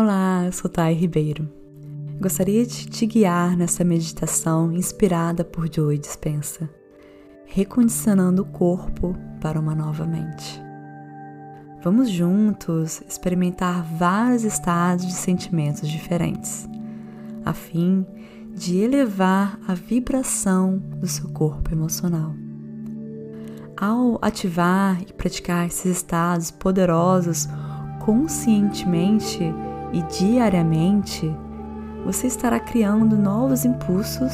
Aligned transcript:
Olá, 0.00 0.44
eu 0.46 0.52
sou 0.52 0.70
Thay 0.70 0.94
Ribeiro. 0.94 1.50
Gostaria 2.20 2.64
de 2.64 2.86
te 2.86 3.04
guiar 3.04 3.56
nessa 3.56 3.82
meditação 3.82 4.72
inspirada 4.72 5.42
por 5.42 5.68
Joey 5.68 5.98
Dispensa, 5.98 6.70
recondicionando 7.46 8.42
o 8.42 8.44
corpo 8.44 9.16
para 9.40 9.58
uma 9.58 9.74
nova 9.74 10.06
mente. 10.06 10.62
Vamos 11.82 12.10
juntos 12.10 13.02
experimentar 13.08 13.82
vários 13.82 14.44
estados 14.44 15.04
de 15.04 15.14
sentimentos 15.14 15.88
diferentes, 15.88 16.68
a 17.44 17.52
fim 17.52 18.06
de 18.54 18.78
elevar 18.78 19.58
a 19.66 19.74
vibração 19.74 20.78
do 20.78 21.08
seu 21.08 21.28
corpo 21.30 21.72
emocional. 21.74 22.36
Ao 23.76 24.16
ativar 24.22 25.02
e 25.02 25.12
praticar 25.12 25.66
esses 25.66 25.96
estados 25.96 26.52
poderosos 26.52 27.48
conscientemente, 27.98 29.42
e 29.92 30.02
diariamente, 30.02 31.34
você 32.04 32.26
estará 32.26 32.60
criando 32.60 33.16
novos 33.16 33.64
impulsos 33.64 34.32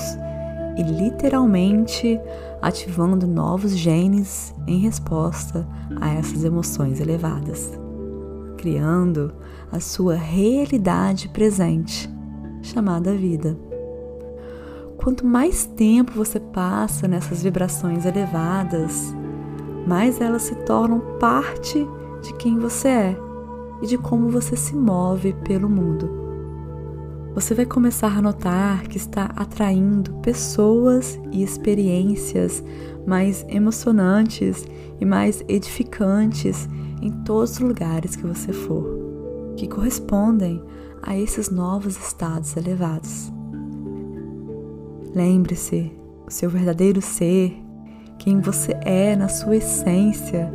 e 0.77 0.83
literalmente 0.83 2.21
ativando 2.61 3.27
novos 3.27 3.77
genes 3.77 4.55
em 4.67 4.79
resposta 4.79 5.67
a 6.01 6.11
essas 6.15 6.45
emoções 6.45 7.01
elevadas, 7.01 7.79
criando 8.57 9.33
a 9.71 9.79
sua 9.81 10.15
realidade 10.15 11.29
presente, 11.29 12.11
chamada 12.63 13.15
vida. 13.15 13.57
Quanto 14.97 15.27
mais 15.27 15.67
tempo 15.67 16.13
você 16.13 16.41
passa 16.41 17.07
nessas 17.07 17.43
vibrações 17.43 18.07
elevadas, 18.07 19.15
mais 19.87 20.21
elas 20.21 20.43
se 20.43 20.55
tornam 20.65 21.01
parte 21.21 21.87
de 22.23 22.33
quem 22.35 22.59
você 22.59 22.89
é 22.89 23.34
e 23.85 23.87
de 23.87 23.99
como 23.99 24.31
você 24.31 24.57
se 24.57 24.75
move 24.75 25.35
pelo 25.45 25.69
mundo. 25.69 26.09
Você 27.35 27.53
vai 27.55 27.67
começar 27.67 28.17
a 28.17 28.23
notar 28.23 28.83
que 28.85 28.97
está 28.97 29.27
atraindo 29.37 30.15
pessoas 30.23 31.21
e 31.31 31.43
experiências 31.43 32.65
mais 33.07 33.45
emocionantes 33.47 34.65
e 34.99 35.05
mais 35.05 35.45
edificantes 35.49 36.67
em 37.03 37.11
todos 37.25 37.53
os 37.53 37.59
lugares 37.59 38.17
que 38.17 38.27
você 38.27 38.55
for, 38.55 38.87
que 39.55 39.69
correspondem 39.69 40.63
a 41.03 41.19
esses 41.19 41.51
novos 41.51 41.99
estados 41.99 42.57
elevados. 42.57 43.31
Lembre-se, 45.15 45.93
o 46.27 46.31
seu 46.31 46.49
verdadeiro 46.49 47.03
ser, 47.03 47.55
quem 48.19 48.41
você 48.41 48.73
é 48.81 49.15
na 49.15 49.29
sua 49.29 49.57
essência, 49.57 50.51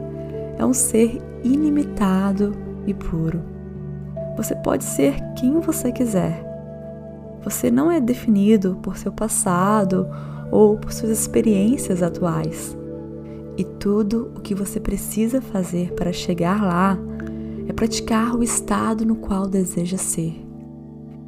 é 0.58 0.66
um 0.66 0.73
ser 0.73 1.22
ilimitado 1.44 2.69
e 2.92 2.94
puro. 2.94 3.42
Você 4.36 4.56
pode 4.56 4.84
ser 4.84 5.16
quem 5.36 5.59
você 5.59 5.92
quiser. 5.92 6.45
Você 7.44 7.70
não 7.70 7.92
é 7.92 8.00
definido 8.00 8.78
por 8.82 8.98
seu 8.98 9.12
passado 9.12 10.08
ou 10.52 10.78
por 10.78 10.92
suas 10.92 11.12
experiências 11.12 12.02
atuais. 12.02 12.78
E 13.58 13.64
tudo 13.64 14.32
o 14.36 14.40
que 14.40 14.56
você 14.56 14.80
precisa 14.80 15.42
fazer 15.42 15.94
para 15.94 16.14
chegar 16.14 16.62
lá 16.64 16.98
é 17.67 17.73
praticar 17.73 18.36
o 18.36 18.44
estado 18.44 19.06
no 19.06 19.17
qual 19.17 19.48
deseja 19.48 19.98
ser. 19.98 20.45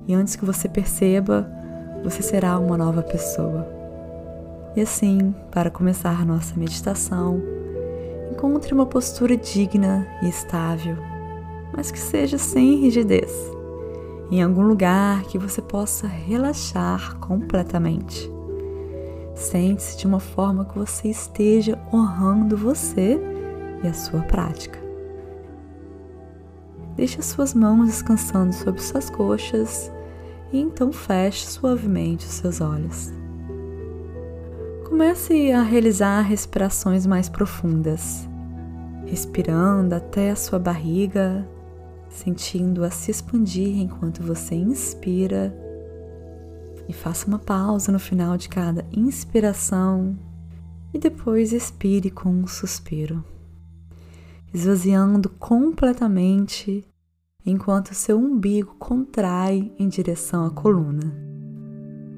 E 0.08 0.14
antes 0.14 0.36
que 0.36 0.46
você 0.46 0.68
perceba, 0.68 1.50
você 2.04 2.22
será 2.22 2.58
uma 2.58 2.78
nova 2.78 3.04
pessoa. 3.04 3.68
E 4.76 4.82
assim, 4.82 5.36
para 5.52 5.70
começar 5.70 6.26
nossa 6.26 6.58
meditação, 6.58 7.42
encontre 8.32 8.74
uma 8.74 8.86
postura 8.86 9.36
digna 9.36 10.08
e 10.24 10.30
estável 10.30 11.11
mas 11.74 11.92
que 11.92 12.00
seja 12.00 12.38
sem 12.38 12.76
rigidez, 12.76 13.32
em 14.30 14.42
algum 14.42 14.64
lugar 14.64 15.24
que 15.24 15.38
você 15.38 15.62
possa 15.62 16.08
relaxar 16.08 17.18
completamente. 17.18 18.32
Sente-se 19.36 19.98
de 19.98 20.06
uma 20.06 20.20
forma 20.20 20.66
que 20.66 20.78
você 20.78 21.10
esteja 21.10 21.80
honrando 21.92 22.56
você 22.56 23.20
e 23.84 23.88
a 23.88 23.94
sua 23.94 24.22
prática. 24.22 24.80
Deixe 26.96 27.20
as 27.20 27.26
suas 27.26 27.54
mãos 27.54 27.88
descansando 27.88 28.54
sobre 28.54 28.82
suas 28.82 29.10
coxas 29.10 29.92
e 30.52 30.60
então 30.60 30.92
feche 30.92 31.48
suavemente 31.48 32.26
os 32.26 32.34
seus 32.34 32.62
olhos. 32.62 33.12
Comece 34.88 35.52
a 35.52 35.64
realizar 35.64 36.22
respirações 36.22 37.06
mais 37.06 37.30
profundas, 37.30 38.30
respirando 39.06 39.96
até 39.96 40.32
a 40.32 40.36
sua 40.36 40.60
barriga 40.60 41.48
sentindo-a 42.12 42.92
se 42.92 43.10
expandir 43.10 43.80
enquanto 43.80 44.22
você 44.22 44.54
inspira. 44.54 45.56
E 46.88 46.94
faça 46.94 47.26
uma 47.26 47.40
pausa 47.40 47.92
no 47.92 48.00
final 48.00 48.38
de 48.38 48.50
cada 48.50 48.86
inspiração 48.92 50.18
e 50.94 51.00
depois 51.00 51.54
expire 51.54 52.12
com 52.12 52.30
um 52.30 52.46
suspiro, 52.46 53.24
esvaziando 54.54 55.30
completamente 55.30 56.86
enquanto 57.46 57.96
seu 57.96 58.18
umbigo 58.18 58.76
contrai 58.78 59.72
em 59.80 59.88
direção 59.88 60.46
à 60.46 60.52
coluna. 60.52 61.16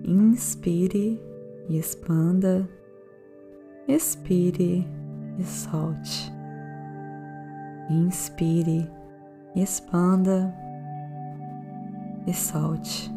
Inspire 0.04 1.22
e 1.70 1.78
expanda, 1.78 2.68
expire 3.88 4.88
e 5.38 5.44
solte. 5.44 6.34
Inspire 7.90 8.90
expanda 9.62 10.53
e 12.25 12.34
solte. 12.34 13.14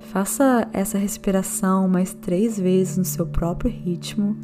Faça 0.00 0.68
essa 0.72 0.98
respiração 0.98 1.88
mais 1.88 2.14
três 2.14 2.58
vezes 2.58 2.96
no 2.96 3.04
seu 3.04 3.26
próprio 3.26 3.70
ritmo 3.70 4.36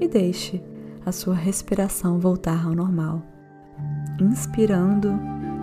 e 0.00 0.08
deixe 0.08 0.62
a 1.04 1.12
sua 1.12 1.34
respiração 1.34 2.18
voltar 2.18 2.64
ao 2.64 2.74
normal, 2.74 3.22
inspirando 4.20 5.12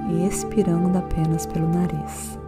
e 0.10 0.28
expirando 0.28 0.98
apenas 0.98 1.46
pelo 1.46 1.68
nariz. 1.70 2.41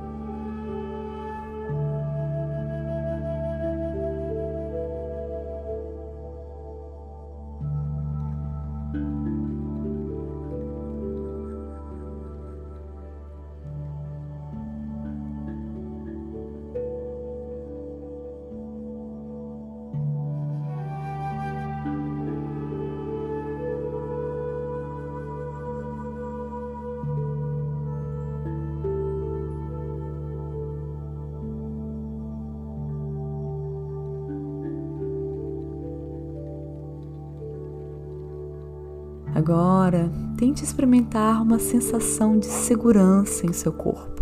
Agora, 39.35 40.11
tente 40.37 40.63
experimentar 40.63 41.41
uma 41.41 41.57
sensação 41.57 42.37
de 42.37 42.45
segurança 42.45 43.47
em 43.47 43.53
seu 43.53 43.73
corpo. 43.73 44.21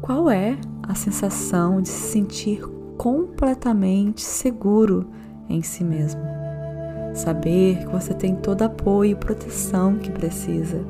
Qual 0.00 0.30
é 0.30 0.56
a 0.82 0.94
sensação 0.94 1.82
de 1.82 1.88
se 1.88 2.12
sentir 2.12 2.62
completamente 2.96 4.22
seguro 4.22 5.06
em 5.48 5.60
si 5.62 5.84
mesmo? 5.84 6.22
Saber 7.14 7.78
que 7.78 7.86
você 7.86 8.14
tem 8.14 8.34
todo 8.34 8.62
apoio 8.62 9.12
e 9.12 9.14
proteção 9.14 9.96
que 9.98 10.10
precisa. 10.10 10.84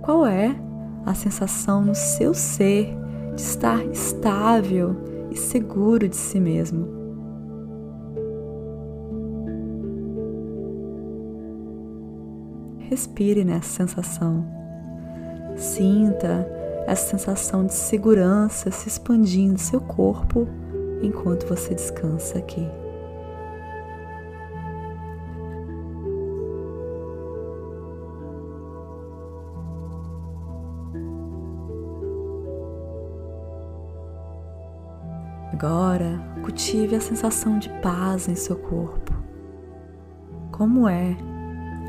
Qual 0.00 0.26
é 0.26 0.56
a 1.04 1.14
sensação 1.14 1.82
no 1.82 1.94
seu 1.94 2.32
ser 2.32 2.96
de 3.34 3.42
estar 3.42 3.84
estável 3.86 4.96
e 5.30 5.36
seguro 5.36 6.08
de 6.08 6.16
si 6.16 6.40
mesmo? 6.40 6.99
Respire 12.90 13.44
nessa 13.44 13.86
sensação. 13.86 14.44
Sinta 15.56 16.44
essa 16.88 17.10
sensação 17.10 17.64
de 17.64 17.72
segurança 17.72 18.68
se 18.72 18.88
expandindo 18.88 19.60
seu 19.60 19.80
corpo 19.80 20.48
enquanto 21.00 21.46
você 21.46 21.72
descansa 21.72 22.38
aqui. 22.38 22.66
Agora, 35.52 36.20
cultive 36.42 36.96
a 36.96 37.00
sensação 37.00 37.56
de 37.56 37.68
paz 37.80 38.26
em 38.26 38.34
seu 38.34 38.56
corpo. 38.56 39.14
Como 40.50 40.88
é 40.88 41.29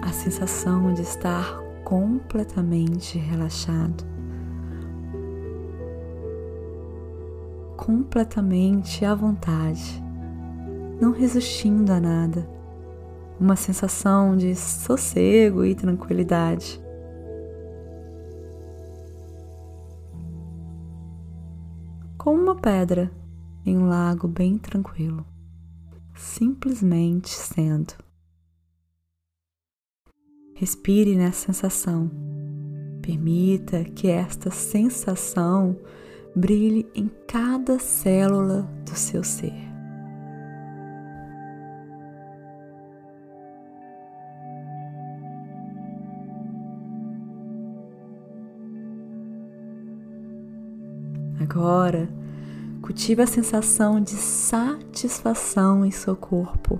a 0.02 0.12
sensação 0.12 0.94
de 0.94 1.04
estar 1.04 1.62
completamente 1.84 3.18
relaxado, 3.20 4.04
completamente 7.78 9.06
à 9.06 9.14
vontade, 9.14 10.02
não 11.00 11.12
resistindo 11.12 11.92
a 11.92 12.00
nada, 12.00 12.50
uma 13.40 13.56
sensação 13.56 14.36
de 14.36 14.56
sossego 14.56 15.64
e 15.64 15.76
tranquilidade. 15.76 16.82
Como 22.18 22.42
uma 22.42 22.56
pedra 22.56 23.12
em 23.66 23.78
um 23.78 23.88
lago 23.88 24.28
bem 24.28 24.58
tranquilo, 24.58 25.26
simplesmente 26.14 27.30
sendo. 27.30 28.11
Respire 30.62 31.16
nessa 31.16 31.52
sensação. 31.52 32.12
Permita 33.02 33.84
que 33.84 34.08
esta 34.08 34.52
sensação 34.52 35.76
brilhe 36.36 36.88
em 36.94 37.10
cada 37.28 37.80
célula 37.80 38.70
do 38.86 38.96
seu 38.96 39.24
ser. 39.24 39.56
Agora, 51.40 52.08
cultive 52.84 53.24
a 53.24 53.28
sensação 53.28 54.00
de 54.00 54.12
satisfação 54.12 55.84
em 55.84 55.90
seu 55.90 56.16
corpo. 56.16 56.80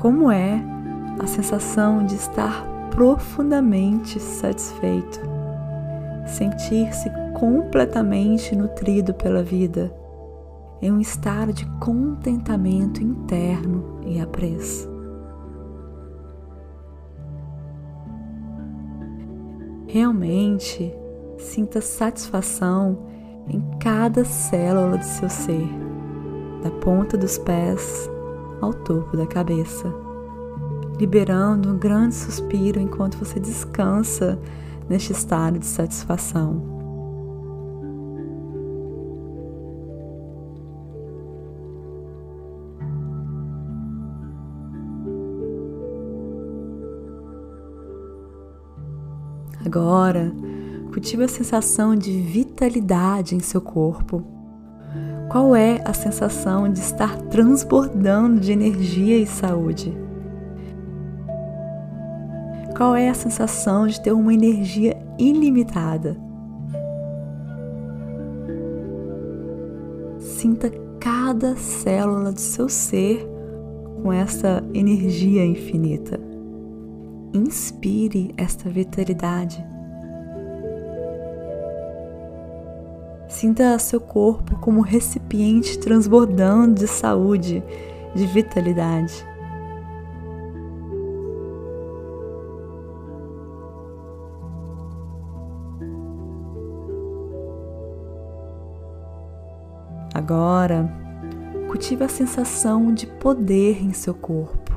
Como 0.00 0.30
é 0.30 0.81
a 1.22 1.26
sensação 1.26 2.04
de 2.04 2.16
estar 2.16 2.66
profundamente 2.90 4.18
satisfeito, 4.18 5.20
sentir-se 6.26 7.08
completamente 7.38 8.56
nutrido 8.56 9.14
pela 9.14 9.42
vida, 9.42 9.94
em 10.80 10.90
um 10.90 11.00
estado 11.00 11.52
de 11.52 11.64
contentamento 11.78 13.02
interno 13.02 14.00
e 14.04 14.20
apreço. 14.20 14.90
Realmente 19.86 20.92
sinta 21.38 21.80
satisfação 21.80 23.06
em 23.46 23.60
cada 23.78 24.24
célula 24.24 24.98
do 24.98 25.04
seu 25.04 25.28
ser, 25.28 25.68
da 26.64 26.70
ponta 26.70 27.16
dos 27.16 27.38
pés 27.38 28.10
ao 28.60 28.72
topo 28.72 29.16
da 29.16 29.26
cabeça 29.26 30.11
liberando 30.98 31.70
um 31.70 31.78
grande 31.78 32.14
suspiro 32.14 32.80
enquanto 32.80 33.18
você 33.18 33.40
descansa 33.40 34.38
neste 34.88 35.12
estado 35.12 35.58
de 35.58 35.66
satisfação. 35.66 36.72
Agora, 49.64 50.32
cultive 50.92 51.24
a 51.24 51.28
sensação 51.28 51.96
de 51.96 52.20
vitalidade 52.20 53.34
em 53.34 53.40
seu 53.40 53.60
corpo. 53.60 54.22
Qual 55.30 55.56
é 55.56 55.80
a 55.84 55.94
sensação 55.94 56.70
de 56.70 56.80
estar 56.80 57.16
transbordando 57.30 58.38
de 58.38 58.52
energia 58.52 59.16
e 59.16 59.26
saúde? 59.26 60.01
Qual 62.82 62.96
é 62.96 63.08
a 63.08 63.14
sensação 63.14 63.86
de 63.86 64.00
ter 64.00 64.10
uma 64.10 64.34
energia 64.34 65.00
ilimitada? 65.16 66.16
Sinta 70.18 70.68
cada 70.98 71.54
célula 71.54 72.32
do 72.32 72.40
seu 72.40 72.68
ser 72.68 73.24
com 74.02 74.12
essa 74.12 74.64
energia 74.74 75.46
infinita. 75.46 76.18
Inspire 77.32 78.34
esta 78.36 78.68
vitalidade. 78.68 79.64
Sinta 83.28 83.78
seu 83.78 84.00
corpo 84.00 84.58
como 84.58 84.80
um 84.80 84.82
recipiente 84.82 85.78
transbordando 85.78 86.80
de 86.80 86.88
saúde, 86.88 87.62
de 88.12 88.26
vitalidade. 88.26 89.31
Agora, 100.32 100.90
cultive 101.68 102.02
a 102.04 102.08
sensação 102.08 102.94
de 102.94 103.06
poder 103.06 103.84
em 103.84 103.92
seu 103.92 104.14
corpo. 104.14 104.72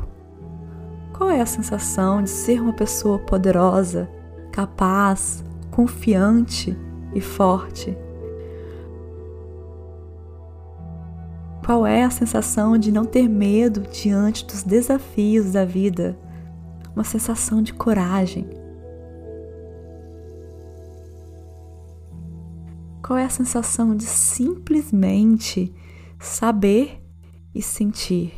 Qual 1.13 1.30
é 1.30 1.40
a 1.40 1.46
sensação 1.46 2.22
de 2.22 2.30
ser 2.30 2.62
uma 2.62 2.74
pessoa 2.74 3.19
poderosa, 3.19 4.10
capaz, 4.52 5.46
confiante 5.72 6.78
e 7.13 7.22
forte? 7.22 7.98
Qual 11.66 11.88
é 11.88 12.04
a 12.04 12.10
sensação 12.10 12.78
de 12.78 12.92
não 12.92 13.06
ter 13.06 13.30
medo 13.30 13.80
diante 13.90 14.46
dos 14.46 14.62
desafios 14.62 15.54
da 15.54 15.63
vida? 15.63 16.18
Uma 16.94 17.06
sensação 17.06 17.62
de 17.62 17.72
coragem. 17.74 18.46
Qual 23.06 23.19
é 23.19 23.25
a 23.25 23.30
sensação 23.30 23.96
de 23.96 24.04
simplesmente 24.04 25.72
saber 26.19 27.00
e 27.54 27.62
sentir: 27.62 28.34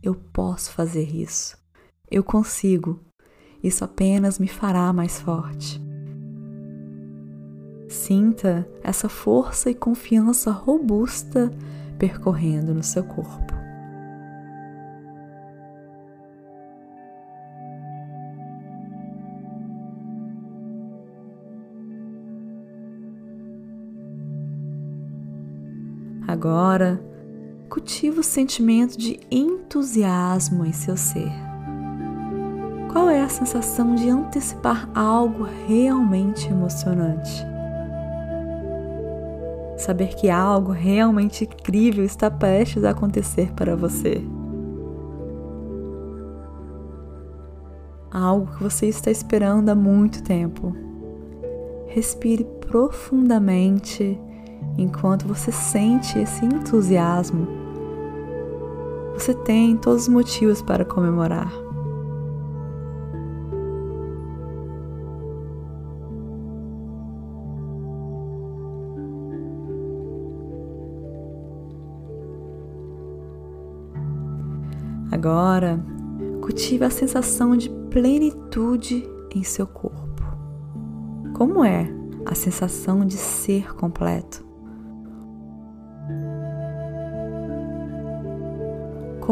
eu 0.00 0.14
posso 0.14 0.70
fazer 0.70 1.08
isso, 1.12 1.58
eu 2.08 2.22
consigo, 2.22 3.00
isso 3.60 3.84
apenas 3.84 4.38
me 4.38 4.46
fará 4.46 4.92
mais 4.92 5.20
forte. 5.20 5.82
Sinta 7.88 8.64
essa 8.80 9.08
força 9.08 9.68
e 9.70 9.74
confiança 9.74 10.52
robusta 10.52 11.50
percorrendo 11.98 12.72
no 12.72 12.84
seu 12.84 13.02
corpo. 13.02 13.61
Agora, 26.26 27.02
cultiva 27.68 28.20
o 28.20 28.24
sentimento 28.24 28.96
de 28.96 29.18
entusiasmo 29.30 30.64
em 30.64 30.72
seu 30.72 30.96
ser. 30.96 31.32
Qual 32.92 33.08
é 33.08 33.22
a 33.22 33.28
sensação 33.28 33.94
de 33.94 34.08
antecipar 34.10 34.88
algo 34.94 35.48
realmente 35.66 36.48
emocionante? 36.48 37.44
Saber 39.78 40.14
que 40.14 40.30
algo 40.30 40.70
realmente 40.70 41.44
incrível 41.44 42.04
está 42.04 42.30
prestes 42.30 42.84
a 42.84 42.90
acontecer 42.90 43.52
para 43.52 43.74
você. 43.74 44.22
Algo 48.10 48.54
que 48.54 48.62
você 48.62 48.86
está 48.86 49.10
esperando 49.10 49.70
há 49.70 49.74
muito 49.74 50.22
tempo. 50.22 50.76
Respire 51.86 52.44
profundamente 52.68 54.20
enquanto 54.76 55.26
você 55.26 55.52
sente 55.52 56.18
esse 56.18 56.44
entusiasmo, 56.44 57.46
você 59.14 59.34
tem 59.34 59.76
todos 59.76 60.02
os 60.02 60.08
motivos 60.08 60.62
para 60.62 60.84
comemorar. 60.84 61.52
Agora, 75.12 75.78
cultive 76.40 76.84
a 76.84 76.90
sensação 76.90 77.56
de 77.56 77.70
plenitude 77.90 79.08
em 79.32 79.44
seu 79.44 79.66
corpo. 79.66 80.22
Como 81.34 81.64
é 81.64 81.88
a 82.26 82.34
sensação 82.34 83.04
de 83.04 83.16
ser 83.16 83.72
completo? 83.74 84.41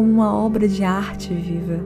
Como 0.01 0.13
uma 0.13 0.35
obra 0.35 0.67
de 0.67 0.83
arte 0.83 1.35
viva, 1.35 1.79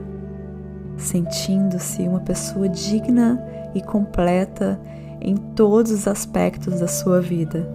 sentindo-se 0.95 2.01
uma 2.03 2.21
pessoa 2.21 2.69
digna 2.69 3.45
e 3.75 3.81
completa 3.81 4.79
em 5.19 5.35
todos 5.35 5.91
os 5.91 6.07
aspectos 6.07 6.79
da 6.79 6.87
sua 6.87 7.19
vida, 7.19 7.69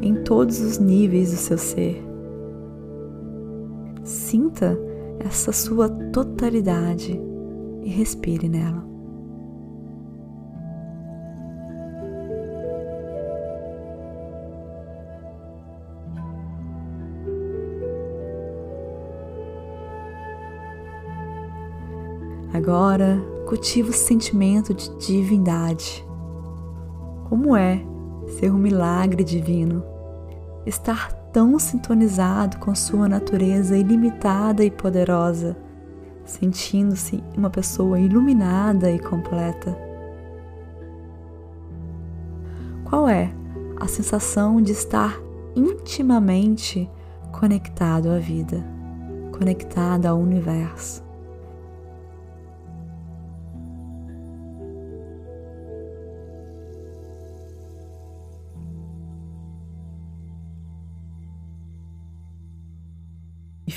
em 0.00 0.14
todos 0.24 0.58
os 0.58 0.78
níveis 0.78 1.32
do 1.32 1.36
seu 1.36 1.58
ser. 1.58 2.02
Sinta 4.02 4.74
essa 5.18 5.52
sua 5.52 5.86
totalidade 5.90 7.20
e 7.82 7.90
respire 7.90 8.48
nela. 8.48 8.93
Agora 22.66 23.22
cultiva 23.46 23.90
o 23.90 23.92
sentimento 23.92 24.72
de 24.72 24.88
divindade. 24.96 26.02
Como 27.28 27.54
é 27.54 27.84
ser 28.38 28.50
um 28.50 28.56
milagre 28.56 29.22
divino? 29.22 29.84
Estar 30.64 31.12
tão 31.30 31.58
sintonizado 31.58 32.56
com 32.56 32.74
sua 32.74 33.06
natureza 33.06 33.76
ilimitada 33.76 34.64
e 34.64 34.70
poderosa, 34.70 35.54
sentindo-se 36.24 37.22
uma 37.36 37.50
pessoa 37.50 38.00
iluminada 38.00 38.90
e 38.90 38.98
completa. 38.98 39.76
Qual 42.88 43.06
é 43.06 43.30
a 43.78 43.86
sensação 43.86 44.62
de 44.62 44.72
estar 44.72 45.20
intimamente 45.54 46.90
conectado 47.30 48.08
à 48.08 48.16
vida, 48.16 48.64
conectado 49.38 50.06
ao 50.06 50.18
universo? 50.18 51.03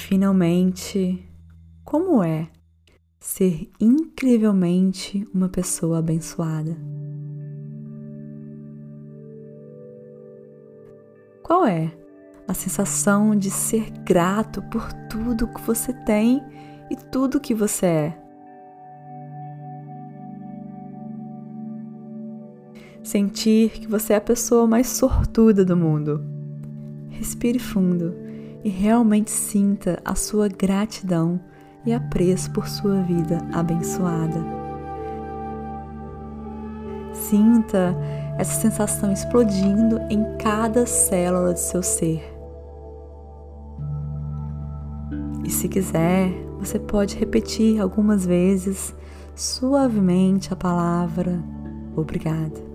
Finalmente, 0.08 1.22
como 1.84 2.24
é 2.24 2.48
ser 3.20 3.70
incrivelmente 3.78 5.28
uma 5.34 5.50
pessoa 5.50 6.00
abençoada? 6.00 6.78
Qual 11.44 11.66
é 11.66 11.92
a 12.48 12.54
sensação 12.54 13.36
de 13.36 13.52
ser 13.52 13.92
grato 14.06 14.62
por 14.72 14.94
tudo 15.10 15.50
que 15.50 15.60
você 15.60 15.92
tem 16.06 16.42
e 16.90 16.96
tudo 16.96 17.42
que 17.42 17.54
você 17.54 17.86
é? 17.86 18.24
Sentir 23.04 23.72
que 23.72 23.88
você 23.88 24.14
é 24.14 24.16
a 24.16 24.22
pessoa 24.22 24.66
mais 24.66 24.88
sortuda 24.88 25.66
do 25.66 25.76
mundo. 25.76 26.24
Respire 27.10 27.60
fundo 27.60 28.27
e 28.64 28.70
realmente 28.70 29.32
sinta 29.32 30.00
a 30.04 30.16
sua 30.16 30.48
gratidão 30.48 31.40
e 31.86 31.94
apreço 31.94 32.52
por 32.52 32.68
sua 32.68 33.02
vida 33.02 33.40
abençoada. 33.54 34.44
Sinta 37.14 37.96
essa 38.38 38.62
sensação 38.62 39.12
explodindo 39.12 40.00
em 40.10 40.38
cada 40.38 40.86
célula 40.86 41.54
de 41.54 41.60
seu 41.60 41.82
ser. 41.82 42.38
E 45.44 45.50
se 45.50 45.68
quiser, 45.68 46.32
você 46.60 46.78
pode 46.78 47.16
repetir 47.16 47.80
algumas 47.80 48.26
vezes 48.26 48.94
suavemente 49.36 50.52
a 50.52 50.56
palavra 50.56 51.42
obrigada. 51.96 52.67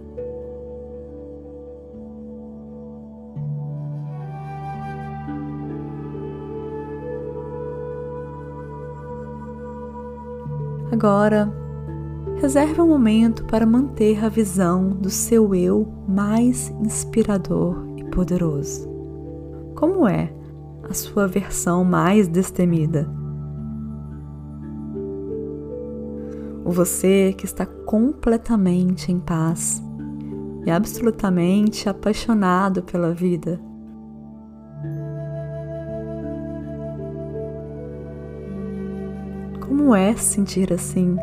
Agora, 10.92 11.50
reserve 12.36 12.78
um 12.82 12.86
momento 12.86 13.46
para 13.46 13.64
manter 13.64 14.22
a 14.22 14.28
visão 14.28 14.90
do 14.90 15.08
seu 15.08 15.54
eu 15.54 15.90
mais 16.06 16.68
inspirador 16.82 17.82
e 17.96 18.04
poderoso. 18.04 18.86
Como 19.74 20.06
é 20.06 20.30
a 20.82 20.92
sua 20.92 21.26
versão 21.26 21.82
mais 21.82 22.28
destemida? 22.28 23.08
O 26.62 26.70
você 26.70 27.34
que 27.38 27.46
está 27.46 27.64
completamente 27.64 29.10
em 29.10 29.18
paz 29.18 29.82
e 30.66 30.70
absolutamente 30.70 31.88
apaixonado 31.88 32.82
pela 32.82 33.14
vida 33.14 33.58
Como 39.82 39.96
é 39.96 40.14
sentir 40.14 40.72
assim, 40.72 41.16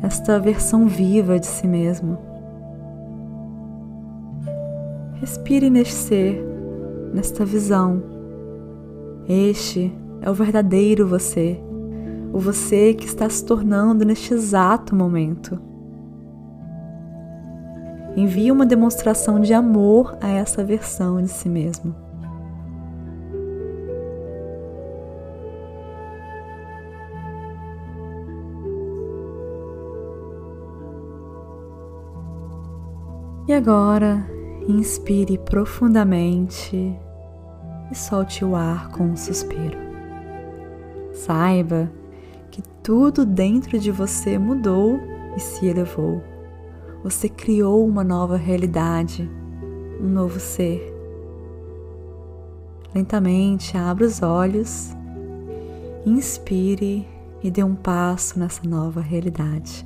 esta 0.00 0.38
versão 0.38 0.86
viva 0.86 1.36
de 1.36 1.46
si 1.46 1.66
mesmo? 1.66 2.16
Respire 5.14 5.68
neste 5.68 5.92
ser, 5.92 6.46
nesta 7.12 7.44
visão. 7.44 8.04
Este 9.28 9.92
é 10.22 10.30
o 10.30 10.32
verdadeiro 10.32 11.08
você, 11.08 11.60
o 12.32 12.38
você 12.38 12.94
que 12.94 13.04
está 13.04 13.28
se 13.28 13.44
tornando 13.44 14.04
neste 14.04 14.32
exato 14.32 14.94
momento. 14.94 15.60
Envie 18.16 18.52
uma 18.52 18.64
demonstração 18.64 19.40
de 19.40 19.52
amor 19.52 20.16
a 20.20 20.28
essa 20.28 20.62
versão 20.62 21.20
de 21.20 21.28
si 21.28 21.48
mesmo. 21.48 22.05
E 33.48 33.52
agora, 33.52 34.26
inspire 34.66 35.38
profundamente 35.38 36.98
e 37.88 37.94
solte 37.94 38.44
o 38.44 38.56
ar 38.56 38.88
com 38.90 39.04
um 39.04 39.16
suspiro. 39.16 39.78
Saiba 41.12 41.88
que 42.50 42.60
tudo 42.82 43.24
dentro 43.24 43.78
de 43.78 43.92
você 43.92 44.36
mudou 44.36 44.98
e 45.36 45.40
se 45.40 45.64
elevou. 45.64 46.20
Você 47.04 47.28
criou 47.28 47.86
uma 47.86 48.02
nova 48.02 48.36
realidade, 48.36 49.30
um 50.00 50.08
novo 50.08 50.40
ser. 50.40 50.92
Lentamente 52.92 53.76
abra 53.76 54.06
os 54.06 54.22
olhos, 54.22 54.90
inspire 56.04 57.06
e 57.44 57.48
dê 57.48 57.62
um 57.62 57.76
passo 57.76 58.40
nessa 58.40 58.68
nova 58.68 59.00
realidade. 59.00 59.85